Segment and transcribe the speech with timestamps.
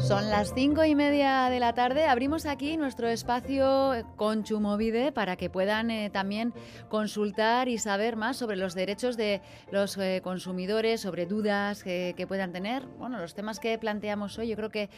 [0.00, 2.04] Son las cinco y media de la tarde.
[2.04, 6.52] Abrimos aquí nuestro espacio con Chumovide para que puedan eh, también
[6.88, 12.52] consultar y saber más sobre los derechos de los eh, consumidores, sobre dudas que puedan
[12.52, 12.84] tener.
[12.98, 14.90] Bueno, los temas que planteamos hoy, yo creo que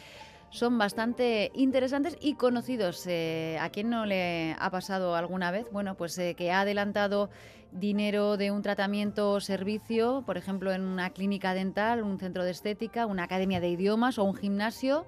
[0.51, 3.07] son bastante interesantes y conocidos.
[3.07, 5.67] Eh, ¿A quién no le ha pasado alguna vez?
[5.73, 7.31] Bueno, pues eh, que ha adelantado
[7.73, 12.51] dinero de un tratamiento o servicio, por ejemplo, en una clínica dental, un centro de
[12.51, 15.07] estética, una academia de idiomas o un gimnasio,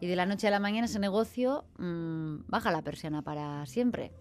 [0.00, 4.12] y de la noche a la mañana ese negocio mm, baja la persiana para siempre.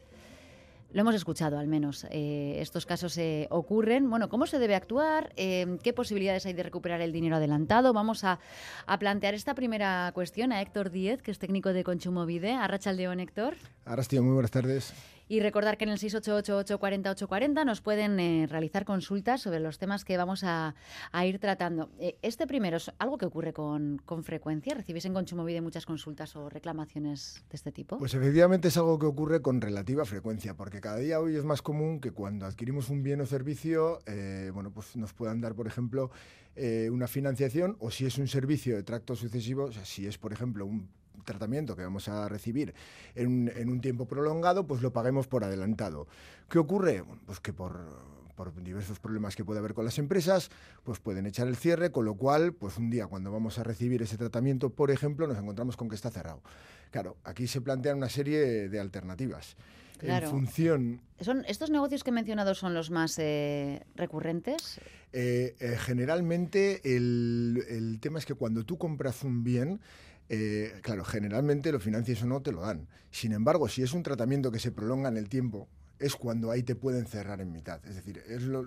[0.91, 2.05] Lo hemos escuchado al menos.
[2.11, 4.09] Eh, estos casos eh, ocurren.
[4.09, 5.33] Bueno, ¿cómo se debe actuar?
[5.35, 7.91] Eh, ¿Qué posibilidades hay de recuperar el dinero adelantado?
[7.93, 8.39] Vamos a,
[8.99, 12.53] plantear esta primera cuestión a Héctor Díez, que es técnico de Consumo Vide.
[12.53, 13.55] Arrachaldeón, Héctor.
[13.85, 14.93] Arrastío, muy buenas tardes.
[15.29, 20.15] Y recordar que en el 688-840-840 nos pueden eh, realizar consultas sobre los temas que
[20.15, 20.73] vamos a,
[21.25, 21.89] ir tratando.
[21.99, 24.73] Eh, este primero es algo que ocurre con, frecuencia.
[24.73, 27.97] ¿Recibís en Consumovide muchas consultas o reclamaciones de este tipo?
[27.97, 31.61] Pues efectivamente es algo que ocurre con relativa frecuencia, porque cada día hoy es más
[31.61, 35.67] común que cuando adquirimos un bien o servicio, eh, bueno, pues nos puedan dar, por
[35.67, 36.11] ejemplo,
[36.91, 40.33] una financiación o si es un servicio de tracto sucesivo, o sea, si es, por
[40.33, 40.89] ejemplo, un
[41.27, 42.73] tratamiento que vamos a recibir
[43.13, 46.07] en, un tiempo prolongado, pues lo paguemos por adelantado.
[46.49, 47.03] ¿Qué ocurre?
[47.27, 50.51] Pues que por por diversos problemas que puede haber con las empresas,
[50.83, 54.03] pues pueden echar el cierre, con lo cual, pues un día cuando vamos a recibir
[54.03, 56.43] ese tratamiento, por ejemplo, nos encontramos con que está cerrado.
[56.91, 59.55] Claro, aquí se plantean una serie de alternativas.
[59.97, 60.27] Claro.
[60.27, 61.01] En función...
[61.19, 64.79] ¿Son, ¿Estos negocios que he mencionado son los más eh, recurrentes?
[65.13, 69.79] Eh, eh, generalmente el, el tema es que cuando tú compras un bien,
[70.29, 72.87] eh, claro, generalmente lo financias o no te lo dan.
[73.11, 75.67] Sin embargo, si es un tratamiento que se prolonga en el tiempo,
[75.99, 77.83] es cuando ahí te pueden cerrar en mitad.
[77.85, 78.63] Es decir, es lo,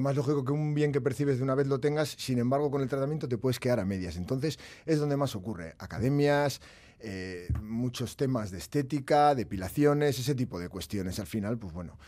[0.00, 2.82] más lógico que un bien que percibes de una vez lo tengas, sin embargo, con
[2.82, 4.16] el tratamiento te puedes quedar a medias.
[4.16, 5.74] Entonces, es donde más ocurre.
[5.78, 6.60] Academias,
[7.00, 11.18] eh, muchos temas de estética, depilaciones, ese tipo de cuestiones.
[11.18, 11.98] Al final, pues bueno,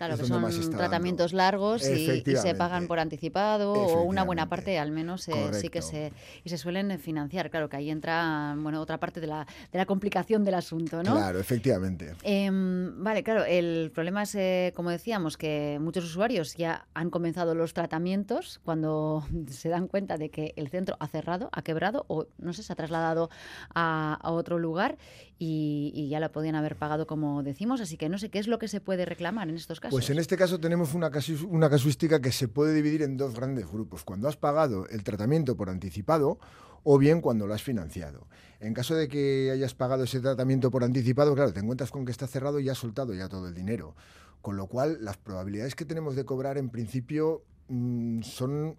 [0.00, 4.92] Claro, que son tratamientos largos y, se pagan por anticipado o una buena parte al
[4.92, 6.10] menos eh, sí que se
[6.42, 7.50] y se suelen financiar.
[7.50, 11.12] Claro que ahí entra bueno otra parte de la, de la complicación del asunto, ¿no?
[11.12, 12.14] Claro, efectivamente.
[12.22, 17.54] Em, vale, claro, el problema es, eh, como decíamos, que muchos usuarios ya han comenzado
[17.54, 22.26] los tratamientos cuando se dan cuenta de que el centro ha cerrado, ha quebrado o
[22.38, 23.28] no sé, se ha trasladado
[23.74, 24.96] a, a otro lugar
[25.38, 27.80] y, y, ya lo podían haber pagado como decimos.
[27.80, 29.92] Así que no sé qué es lo que se puede reclamar en estos casos.
[29.92, 31.10] Pues en este caso tenemos una,
[31.48, 34.04] una casuística que se puede dividir en dos grandes grupos.
[34.04, 36.38] Cuando has pagado el tratamiento por anticipado
[36.82, 38.26] o bien cuando lo has financiado.
[38.58, 42.12] En caso de que hayas pagado ese tratamiento por anticipado, claro, te encuentras con que
[42.12, 43.94] está cerrado y has soltado ya todo el dinero.
[44.42, 48.76] Con lo cual, las probabilidades que tenemos de cobrar en principio mm, son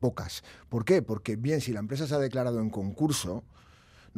[0.00, 0.42] pocas.
[0.68, 1.02] ¿Por qué?
[1.02, 3.44] Porque bien, si la empresa se ha declarado en concurso,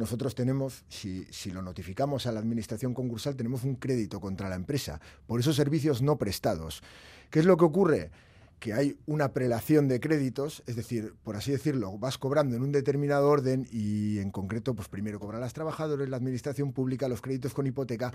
[0.01, 4.99] nosotros tenemos, si, lo notificamos a la administración concursal, tenemos un crédito contra la empresa
[5.27, 6.81] por esos servicios no prestados.
[7.29, 8.11] ¿Qué es lo que ocurre?
[8.59, 12.71] que hay una prelación de créditos, es decir, por así decirlo, vas cobrando en un
[12.71, 17.55] determinado orden y en concreto, pues primero cobran las trabajadores, la administración pública, los créditos
[17.55, 18.13] con hipoteca,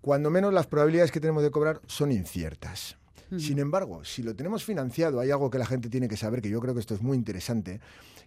[0.00, 2.99] cuando menos las probabilidades que tenemos de cobrar son inciertas.
[3.38, 6.48] Sin embargo, si lo tenemos financiado, hay algo que la gente tiene que saber, que
[6.48, 7.80] yo creo que esto es muy interesante,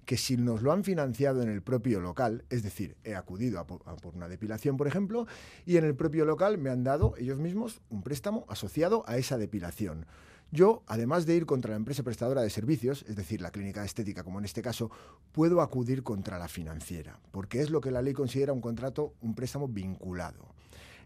[0.05, 3.67] que si nos lo han financiado en el propio local, es decir, he acudido a
[3.67, 3.81] por,
[4.15, 5.27] una depilación, por ejemplo,
[5.65, 9.37] y en el propio local me han dado ellos mismos un préstamo asociado a esa
[9.37, 10.05] depilación.
[10.51, 14.23] Yo, además de ir contra la empresa prestadora de servicios, es decir, la clínica estética
[14.23, 14.91] como en este caso,
[15.31, 19.33] puedo acudir contra la financiera, porque es lo que la ley considera un contrato, un
[19.33, 20.53] préstamo vinculado.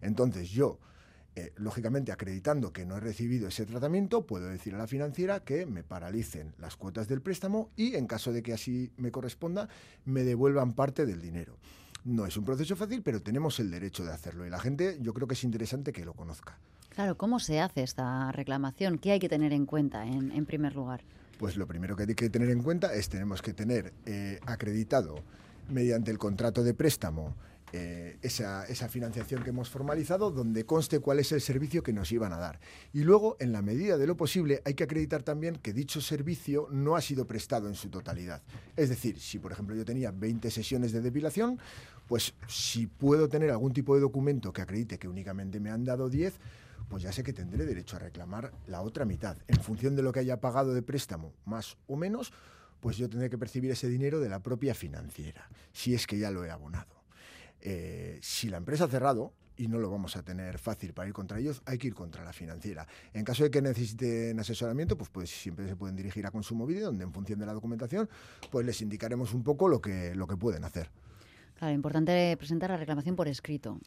[0.01, 0.79] Entonces yo,
[1.37, 5.67] eh, lógicamente acreditando que no he recibido ese tratamiento, puedo decir a la financiera que
[5.67, 9.69] me paralicen las cuotas del préstamo y en caso de que así me corresponda,
[10.03, 11.55] me devuelvan parte del dinero.
[12.05, 15.13] No es un proceso fácil, pero tenemos el derecho de hacerlo y la gente yo
[15.13, 16.57] creo que es interesante que lo conozca.
[16.89, 18.97] Claro, ¿cómo se hace esta reclamación?
[18.97, 21.03] ¿Qué hay que tener en cuenta en, primer lugar?
[21.37, 25.21] Pues lo primero que hay que tener en cuenta es tenemos que tener eh, acreditado
[25.69, 27.35] mediante el contrato de préstamo
[27.73, 32.31] eh, esa, financiación que hemos formalizado, donde conste cuál es el servicio que nos iban
[32.31, 32.59] a dar.
[32.93, 36.69] Y luego, en la medida de lo posible, hay que acreditar también que dicho servicio
[36.71, 38.41] no ha sido prestado en su totalidad.
[38.77, 41.59] Es decir, si por ejemplo yo tenía 20 sesiones de depilación,
[42.07, 46.09] pues si puedo tener algún tipo de documento que acredite que únicamente me han dado
[46.09, 46.39] 10,
[46.87, 49.37] pues ya sé que tendré derecho a reclamar la otra mitad.
[49.47, 52.31] En función de lo que haya pagado de préstamo, más o menos,
[52.79, 56.31] pues yo tendré que percibir ese dinero de la propia financiera, si es que ya
[56.31, 56.96] lo he abonado.
[57.69, 61.13] Eh, si la empresa ha cerrado, y no lo vamos a tener fácil para ir
[61.13, 62.87] contra ellos, hay que ir contra la financiera.
[63.13, 66.85] En caso de que necesiten asesoramiento, pues, pues siempre se pueden dirigir a Consumo Video,
[66.85, 68.07] donde en función de la documentación,
[68.51, 70.89] pues les indicaremos un poco lo que, lo que pueden hacer.
[71.59, 73.79] Claro, importante presentar la reclamación por escrito.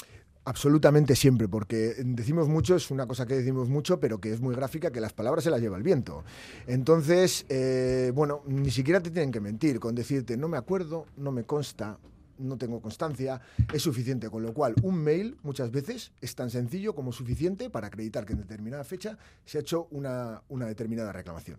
[0.45, 4.55] Absolutamente siempre, porque decimos mucho, es una cosa que decimos mucho, pero que es muy
[4.55, 6.23] gráfica, que las palabras se las lleva el viento.
[6.67, 11.33] Entonces, eh, bueno, ni siquiera te tienen que mentir con decirte, no me acuerdo, no
[11.33, 11.99] me consta,
[12.41, 13.41] no tengo constancia,
[13.73, 14.31] es suficiente.
[14.31, 18.33] Con lo cual, un mail muchas veces es tan sencillo como suficiente para acreditar que
[18.33, 21.59] en determinada fecha se ha hecho una, una determinada reclamación.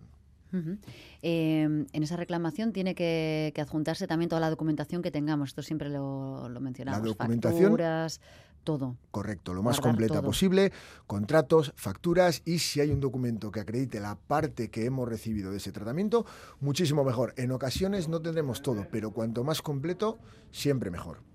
[1.22, 5.50] Eh, en esa reclamación tiene que, adjuntarse también toda la documentación que tengamos.
[5.50, 7.01] Esto siempre lo, mencionamos.
[7.01, 7.63] La documentación.
[7.63, 8.19] Facturas,
[8.63, 8.98] todo.
[9.12, 10.72] Correcto, lo más completa posible.
[11.08, 15.58] Contratos, facturas y si hay un documento que acredite la parte que hemos recibido de
[15.58, 16.25] ese tratamiento,
[16.60, 17.34] muchísimo mejor.
[17.38, 20.19] En ocasiones no tendremos todo, pero cuanto más completo,
[20.52, 21.31] siempre mejor.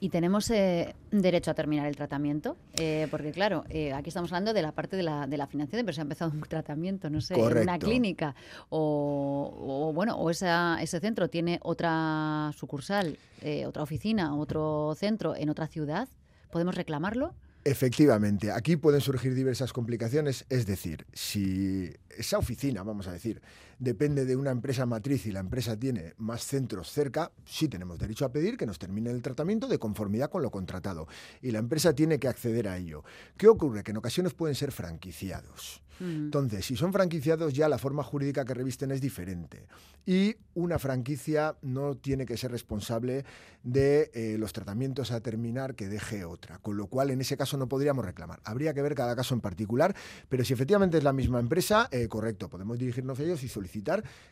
[0.00, 4.52] Y tenemos eh, derecho a terminar el tratamiento, eh, porque claro, eh, aquí estamos hablando
[4.52, 7.20] de la parte de la, de la financiación, pero se ha empezado un tratamiento, no
[7.20, 8.34] sé, en una clínica,
[8.68, 13.18] o, bueno, o esa, ese centro tiene otra sucursal,
[13.66, 16.08] otra oficina, otro centro en otra ciudad,
[16.50, 17.34] ¿podemos reclamarlo?
[17.64, 23.42] Efectivamente, aquí pueden surgir diversas complicaciones, es decir, si esa oficina, vamos a decir,
[23.78, 28.24] depende de una empresa matriz y la empresa tiene más centros cerca, sí tenemos derecho
[28.24, 31.06] a pedir que nos termine el tratamiento de conformidad con lo contratado
[31.40, 33.04] y la empresa tiene que acceder a ello.
[33.36, 33.82] ¿Qué ocurre?
[33.82, 35.82] Que en ocasiones pueden ser franquiciados.
[36.00, 39.66] Entonces, si son franquiciados, ya la forma jurídica que revisten es diferente.
[40.06, 43.24] Y una franquicia no tiene que ser responsable
[43.64, 46.58] de eh, los tratamientos a terminar que deje otra.
[46.58, 48.40] Con lo cual, en ese caso no podríamos reclamar.
[48.44, 49.94] Habría que ver cada caso en particular,
[50.28, 53.67] pero si efectivamente es la misma empresa, eh, correcto, podemos dirigirnos a ellos y solicitar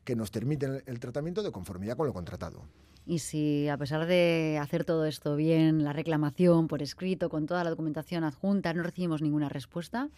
[0.04, 2.64] que nos termiten el tratamiento de conformidad con lo contratado.
[3.08, 7.62] Y si a pesar de hacer todo esto bien, la reclamación por escrito, con toda
[7.62, 10.08] la documentación adjunta, no recibimos ninguna respuesta,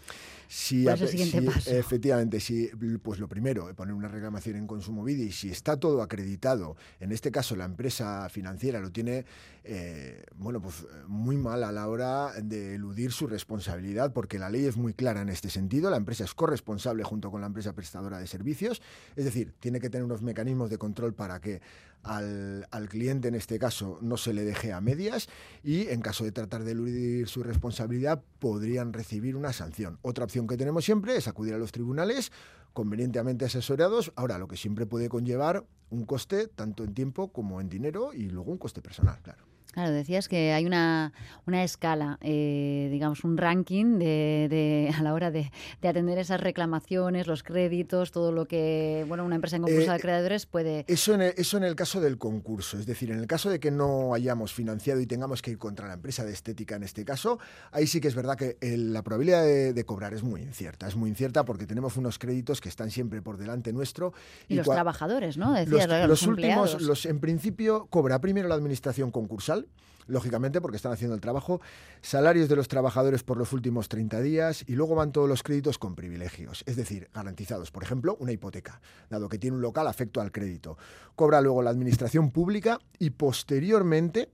[0.49, 1.71] si, ¿cuál es el siguiente paso?
[1.71, 2.71] Efectivamente, si,
[3.03, 7.13] pues lo primero, poner una reclamación en Consumo Vida y si está todo acreditado, en
[7.13, 9.27] este caso la empresa financiera lo tiene,
[9.65, 14.65] eh, bueno, pues muy mal a la hora de eludir su responsabilidad, porque la ley
[14.65, 18.19] es muy clara en este sentido, la empresa es corresponsable junto con la empresa prestadora
[18.19, 18.81] de servicios,
[19.15, 21.61] es decir, tiene que tener unos mecanismos de control para que
[22.03, 25.29] al, al, cliente, en este caso, no se le deje a medias
[25.63, 29.99] y en caso de tratar de eludir su responsabilidad podrían recibir una sanción.
[30.03, 32.33] Otra opción que tenemos siempre es acudir a los tribunales
[32.73, 34.13] convenientemente asesorados.
[34.15, 38.31] Ahora, lo que siempre puede conllevar un coste tanto en tiempo como en dinero y
[38.31, 39.58] luego un coste personal, claro.
[39.79, 41.13] Claro, decías que hay una,
[41.47, 45.53] una escala, eh, digamos, un ranking de, a la hora de,
[45.85, 50.01] atender esas reclamaciones, los créditos, todo lo que bueno una empresa en concurso de eh,
[50.01, 50.85] acreedores puede...
[50.89, 53.61] Eso en, el, eso en el caso del concurso, es decir, en el caso de
[53.61, 57.05] que no hayamos financiado y tengamos que ir contra la empresa de estética en este
[57.05, 57.39] caso,
[57.71, 61.09] ahí sí que es verdad que la probabilidad de, cobrar es muy incierta, es muy
[61.09, 64.13] incierta porque tenemos unos créditos que están siempre por delante nuestro.
[64.49, 65.53] Y, los trabajadores, ¿no?
[65.53, 69.68] Decías, los, los últimos, los, en principio, cobra primero la administración concursal,
[70.09, 71.61] lógicamente porque están haciendo el trabajo,
[72.01, 75.79] salarios de los trabajadores por los últimos 30 días y luego van todos los créditos
[75.79, 77.71] con privilegios, es decir, garantizados.
[77.71, 80.77] Por ejemplo, una hipoteca, dado que tiene un local afecto al crédito.
[81.15, 84.31] Cobra luego la administración pública y posteriormente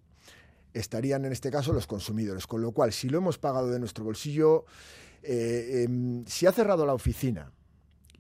[0.72, 4.04] estarían en este caso los consumidores, con lo cual si lo hemos pagado de nuestro
[4.04, 4.64] bolsillo,
[5.22, 7.52] eh, em, si ha cerrado la oficina,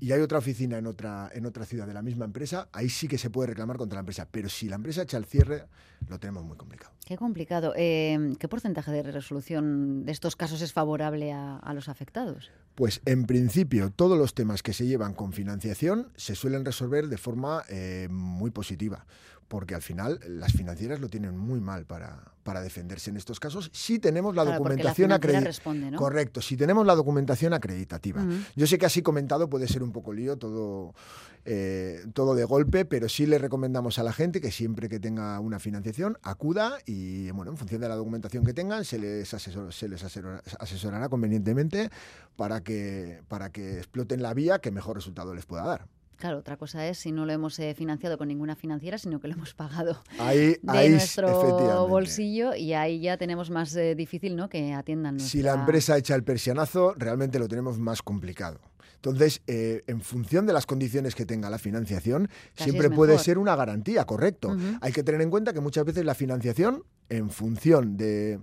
[0.00, 3.08] y hay otra oficina en otra, en otra ciudad de la misma empresa, ahí sí
[3.08, 4.28] que se puede reclamar contra la empresa.
[4.30, 5.66] Pero si la empresa echa el cierre,
[6.08, 6.93] lo tenemos muy complicado.
[7.04, 7.74] Qué complicado.
[7.76, 12.50] Eh, ¿Qué porcentaje de resolución de estos casos es favorable a, los afectados?
[12.74, 17.18] Pues en principio todos los temas que se llevan con financiación se suelen resolver de
[17.18, 19.06] forma eh, muy positiva
[19.48, 23.70] porque al final las financieras lo tienen muy mal para, para defenderse en estos casos
[23.72, 25.96] si tenemos la documentación acreditativa.
[25.96, 28.24] Correcto, si tenemos la documentación acreditativa.
[28.56, 30.94] Yo sé que así comentado puede ser un poco lío todo,
[31.44, 35.38] eh, todo de golpe, pero sí le recomendamos a la gente que siempre que tenga
[35.40, 36.93] una financiación acuda y
[37.32, 40.04] bueno, en función de la documentación que tengan se les, se les
[40.58, 41.90] asesorará convenientemente
[42.36, 45.86] para que, para que exploten la vía que mejor resultado les pueda dar.
[46.16, 49.28] Claro, otra cosa es si no lo hemos eh, financiado con ninguna financiera, sino que
[49.28, 54.48] lo hemos pagado ahí, de nuestro bolsillo y ahí ya tenemos más eh, difícil ¿no?
[54.48, 55.20] que atiendan.
[55.20, 58.60] Si la empresa echa el persianazo, realmente lo tenemos más complicado.
[58.96, 63.54] Entonces, eh, en función de las condiciones que tenga la financiación, siempre puede ser una
[63.54, 64.56] garantía, correcto.
[64.80, 68.40] Hay que tener en cuenta que muchas veces la financiación, en función de,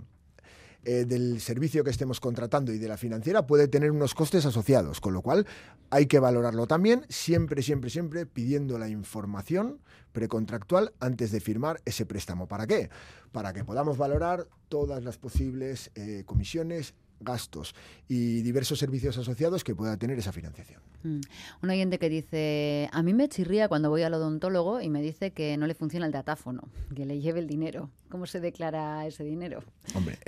[0.84, 5.00] eh, del servicio que estemos contratando y de la financiera puede tener unos costes asociados,
[5.00, 5.46] con lo cual
[5.90, 9.80] hay que valorarlo también, siempre, siempre, siempre pidiendo la información
[10.12, 12.48] precontractual antes de firmar ese préstamo.
[12.48, 12.90] ¿Para qué?
[13.30, 17.74] Para que podamos valorar todas las posibles eh, comisiones, gastos
[18.08, 20.80] y diversos servicios asociados que pueda tener esa financiación.
[21.02, 21.20] Mm.
[21.62, 25.32] Un oyente que dice, a mí me chirría cuando voy al odontólogo y me dice
[25.32, 27.90] que no le funciona el datáfono, que le lleve el dinero.
[28.08, 29.62] ¿Cómo se declara ese dinero?
[29.94, 30.18] Hombre,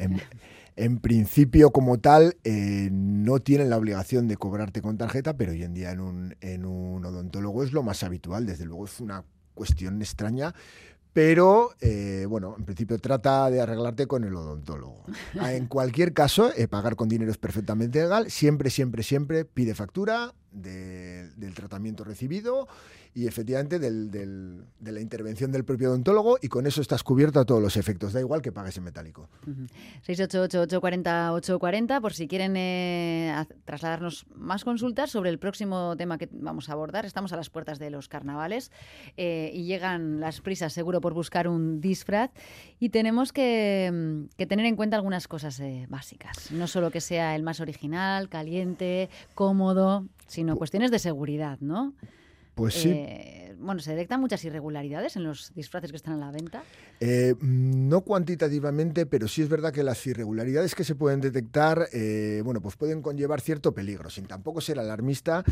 [0.76, 5.62] en, principio como tal eh, no tienen la obligación de cobrarte con tarjeta, pero hoy
[5.62, 9.24] en día en un, en un odontólogo es lo más habitual, desde luego es una
[9.54, 10.54] cuestión extraña,
[11.14, 15.04] pero eh, bueno, en principio trata de arreglarte con el odontólogo.
[15.54, 18.30] En cualquier caso, eh, pagar con dinero es perfectamente legal.
[18.30, 22.66] Siempre, siempre, siempre pide factura del tratamiento recibido
[23.14, 27.62] y efectivamente de la intervención del propio odontólogo y con eso estás cubierto a todos
[27.62, 29.28] los efectos, da igual que pagues en metálico.
[30.06, 36.73] 688-840-840 por si quieren eh, trasladarnos más consultas sobre el próximo tema que vamos a
[36.73, 37.06] abordar.
[37.06, 38.73] Estamos a las puertas de los carnavales
[39.16, 42.32] eh, y llegan las prisas seguro por buscar un disfraz
[42.80, 47.37] y tenemos que, mm, tener en cuenta algunas cosas eh, básicas, no solo que sea
[47.37, 51.95] el más original, caliente, cómodo, sino cuestiones de seguridad, ¿no?
[52.54, 52.90] Pues sí.
[52.90, 56.62] Eh, bueno, ¿se detectan muchas irregularidades en los disfraces que están a la venta?
[57.00, 62.42] Eh, no cuantitativamente, pero sí es verdad que las irregularidades que se pueden detectar, eh,
[62.44, 65.44] bueno, pues pueden conllevar cierto peligro, sin tampoco ser alarmista,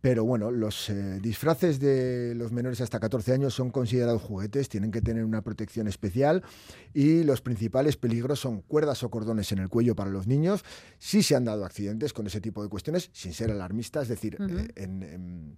[0.00, 5.00] pero bueno, los disfraces de los menores hasta 14 años son considerados juguetes, tienen que
[5.00, 6.44] tener una protección especial
[6.94, 10.64] y los principales peligros son cuerdas o cordones en el cuello para los niños.
[10.98, 14.36] Sí se han dado accidentes con ese tipo de cuestiones, sin ser alarmista, es decir,
[14.76, 15.56] en en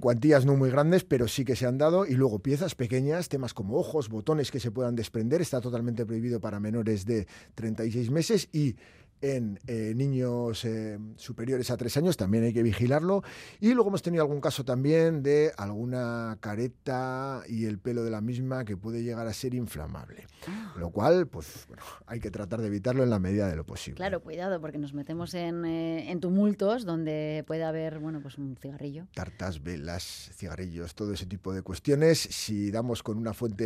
[0.00, 2.06] cuantías no muy grandes, pero sí que se han dado.
[2.06, 6.40] Y luego piezas pequeñas, temas como ojos, botones que se puedan desprender, está totalmente prohibido
[6.40, 8.76] para menores de 36 meses y
[9.20, 13.22] en eh, niños eh, superiores a tres años, también hay que vigilarlo.
[13.60, 18.20] Y luego hemos tenido algún caso también de alguna careta y el pelo de la
[18.20, 20.26] misma que puede llegar a ser inflamable.
[20.46, 20.74] Ah.
[20.78, 23.96] Lo cual, pues bueno, hay que tratar de evitarlo en la medida de lo posible.
[23.96, 28.56] Claro, cuidado, porque nos metemos en, eh, en tumultos donde puede haber, bueno, pues un
[28.56, 29.06] cigarrillo.
[29.14, 32.18] Tartas, velas, cigarrillos, todo ese tipo de cuestiones.
[32.18, 33.64] Si damos con una fuente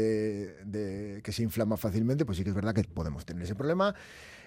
[0.64, 3.94] de, que se inflama fácilmente, pues sí que es verdad que podemos tener ese problema.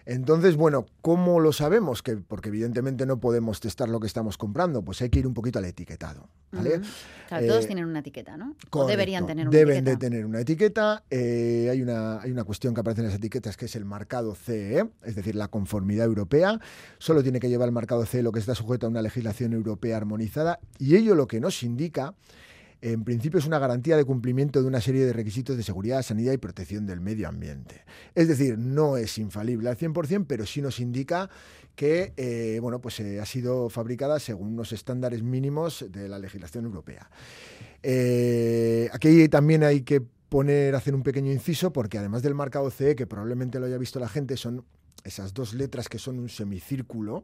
[0.05, 2.01] Entonces, bueno, ¿cómo lo sabemos?
[2.01, 5.33] Que, porque evidentemente no podemos testar lo que estamos comprando, pues hay que ir un
[5.33, 6.27] poquito al etiquetado.
[6.51, 6.81] ¿vale?
[7.27, 8.55] Claro, todos eh, tienen una etiqueta, ¿no?
[8.71, 9.91] o deberían tener una deben etiqueta.
[9.91, 11.03] de tener una etiqueta.
[11.09, 14.35] Eh, hay, una, hay una cuestión que aparece en las etiquetas que es el marcado
[14.35, 16.59] CE, es decir, la conformidad europea.
[16.97, 19.97] Solo tiene que llevar el marcado CE lo que está sujeto a una legislación europea
[19.97, 22.13] armonizada y ello lo que nos indica
[22.83, 26.33] en principio es una garantía de cumplimiento de una serie de requisitos de seguridad, sanidad
[26.33, 27.85] y protección del medio ambiente.
[28.13, 31.29] Es decir, no es infalible al 100%, pero sí nos indica
[31.77, 36.65] que eh, bueno, pues, eh, ha sido fabricada según unos estándares mínimos de la legislación
[36.65, 37.09] europea.
[37.81, 42.97] Eh, aquí también hay que poner, hacer un pequeño inciso, porque además del marcado CE,
[42.97, 44.65] que probablemente lo haya visto la gente, son
[45.05, 47.23] esas dos letras que son un semicírculo,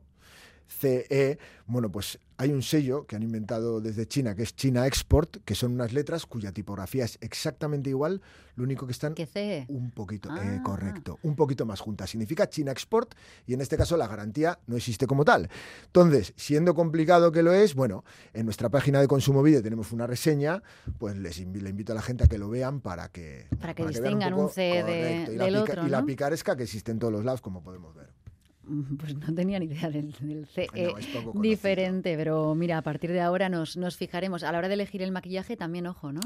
[0.70, 5.44] CE, bueno, pues hay un sello que han inventado desde China, que es China Export,
[5.44, 8.22] que son unas letras cuya tipografía es exactamente igual,
[8.56, 9.66] lo único que están CE?
[9.68, 10.64] un poquito, eh, ah.
[10.64, 12.10] correcto, un poquito más juntas.
[12.10, 13.14] Significa China Export
[13.46, 15.50] y en este caso la garantía no existe como tal.
[15.88, 20.08] Entonces, siendo complicado que lo es, bueno, en nuestra página de Consumo Video tenemos una
[20.08, 20.64] reseña,
[20.98, 23.48] pues les le invito a la gente a que lo vean para que...
[23.60, 27.26] Para que distingan un, CE del otro, Y la picaresca que existe en todos los
[27.26, 28.19] lados, como podemos ver.
[29.00, 30.14] Pues no tenía ni idea del,
[30.46, 30.68] CE
[31.36, 34.44] diferente, pero mira, a partir de ahora nos, nos fijaremos.
[34.44, 36.22] A la hora de elegir el maquillaje también, ojo, ¿no?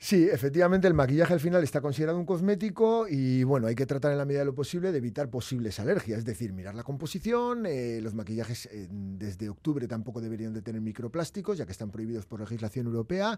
[0.00, 4.12] Sí, efectivamente el maquillaje al final está considerado un cosmético y bueno, hay que tratar
[4.12, 7.66] en la medida de lo posible de evitar posibles alergias, es decir, mirar la composición,
[7.66, 12.26] eh, los maquillajes eh, desde octubre tampoco deberían de tener microplásticos ya que están prohibidos
[12.26, 13.36] por legislación europea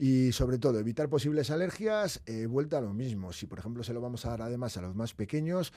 [0.00, 3.94] y sobre todo evitar posibles alergias, eh, vuelta a lo mismo, si por ejemplo se
[3.94, 5.72] lo vamos a dar además a los más pequeños,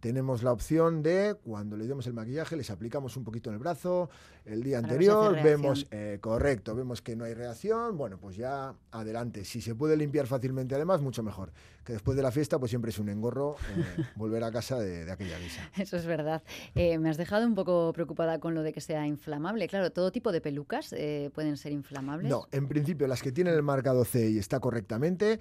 [0.00, 3.60] tenemos la opción de, cuando le demos el maquillaje, les aplicamos un poquito en el
[3.60, 4.10] brazo,
[4.46, 9.44] el día anterior, vemos, eh, correcto, vemos que no hay reacción, bueno, pues ya adelante.
[9.44, 11.52] Si se puede limpiar fácilmente además, mucho mejor.
[11.84, 15.10] Que después de la fiesta, pues siempre es un engorro eh, volver a casa de,
[15.10, 15.70] aquella guisa.
[15.76, 16.42] Eso es verdad.
[16.74, 19.68] Eh, me has dejado un poco preocupada con lo de que sea inflamable.
[19.68, 20.94] Claro, todo tipo de pelucas
[21.34, 22.30] pueden ser inflamables.
[22.30, 25.40] No, en principio las que tienen el marcado C y está correctamente,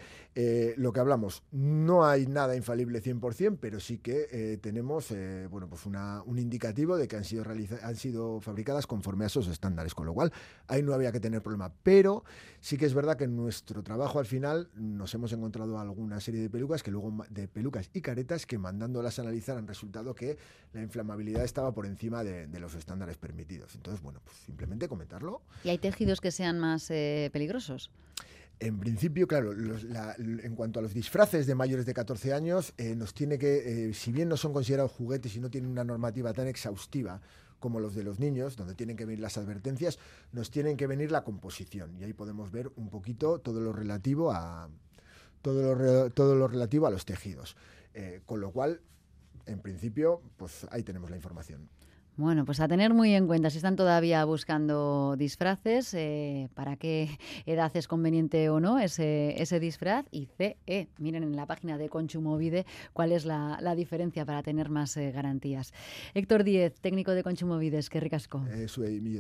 [0.78, 5.14] lo que hablamos, no hay nada infalible 100%, pero sí que tenemos
[5.50, 7.44] bueno, pues un indicativo de que han sido,
[7.82, 10.32] han sido fabricadas conforme a esos estándares, con lo cual
[10.68, 11.70] ahí no había que tener problema.
[11.84, 12.24] Pero
[12.62, 16.42] sí que es verdad que en nuestro trabajo al final nos hemos encontrado alguna serie
[16.42, 20.38] de pelucas que luego de pelucas y caretas que mandándolas a analizar han resultado que
[20.72, 23.76] la inflamabilidad estaba por encima de, los estándares permitidos.
[23.76, 25.42] Entonces, bueno, pues simplemente comentarlo.
[25.66, 27.92] ¿Y hay tejidos que sean más eh, peligrosos?
[28.62, 33.14] En principio, claro, en cuanto a los disfraces de mayores de 14 años, eh, nos
[33.14, 36.48] tiene que, eh, si bien no son considerados juguetes y no tienen una normativa tan
[36.48, 37.20] exhaustiva
[37.66, 39.98] como los de los niños, donde tienen que venir las advertencias,
[40.32, 41.98] nos tienen que venir la composición.
[42.00, 44.70] Y ahí podemos ver un poquito todo lo relativo a
[45.42, 47.58] todo lo, todo lo relativo a los tejidos.
[47.96, 48.82] Eh, con lo cual,
[49.48, 51.68] en principio, pues ahí tenemos la información.
[52.18, 57.10] Bueno, pues a tener muy en cuenta si están todavía buscando disfraces, eh, para qué
[57.46, 60.06] edad es conveniente o no ese, ese disfraz.
[60.12, 64.96] Y CE, miren en la página de Conchumovide cuál es la, diferencia para tener más
[64.96, 65.74] eh, garantías.
[66.14, 68.46] Héctor Díez, técnico de Conchumovide, es que ricasco.
[68.48, 68.68] Eh,
[69.02, 69.18] mi